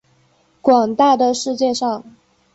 [0.63, 2.03] 广大的世界上